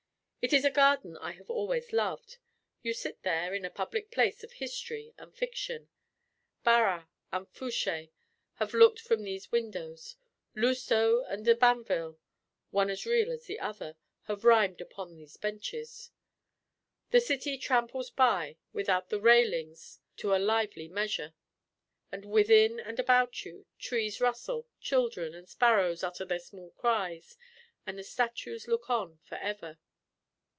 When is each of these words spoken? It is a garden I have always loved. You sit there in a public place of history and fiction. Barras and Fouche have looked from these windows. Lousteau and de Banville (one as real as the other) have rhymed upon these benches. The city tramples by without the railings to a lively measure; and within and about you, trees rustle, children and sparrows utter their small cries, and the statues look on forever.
It 0.43 0.53
is 0.53 0.65
a 0.65 0.71
garden 0.71 1.17
I 1.17 1.33
have 1.33 1.51
always 1.51 1.93
loved. 1.93 2.39
You 2.81 2.95
sit 2.95 3.21
there 3.21 3.53
in 3.53 3.63
a 3.63 3.69
public 3.69 4.09
place 4.09 4.43
of 4.43 4.53
history 4.53 5.13
and 5.19 5.31
fiction. 5.35 5.87
Barras 6.63 7.03
and 7.31 7.47
Fouche 7.47 8.07
have 8.55 8.73
looked 8.73 8.99
from 8.99 9.21
these 9.21 9.51
windows. 9.51 10.15
Lousteau 10.55 11.23
and 11.29 11.45
de 11.45 11.53
Banville 11.53 12.17
(one 12.71 12.89
as 12.89 13.05
real 13.05 13.31
as 13.31 13.45
the 13.45 13.59
other) 13.59 13.97
have 14.23 14.43
rhymed 14.43 14.81
upon 14.81 15.13
these 15.13 15.37
benches. 15.37 16.09
The 17.11 17.21
city 17.21 17.55
tramples 17.59 18.09
by 18.09 18.57
without 18.73 19.09
the 19.09 19.21
railings 19.21 19.99
to 20.17 20.33
a 20.35 20.41
lively 20.41 20.87
measure; 20.87 21.35
and 22.11 22.25
within 22.25 22.79
and 22.79 22.99
about 22.99 23.45
you, 23.45 23.67
trees 23.77 24.19
rustle, 24.19 24.67
children 24.79 25.35
and 25.35 25.47
sparrows 25.47 26.01
utter 26.03 26.25
their 26.25 26.39
small 26.39 26.71
cries, 26.71 27.37
and 27.85 27.95
the 27.99 28.03
statues 28.03 28.67
look 28.67 28.89
on 28.89 29.19
forever. 29.23 29.77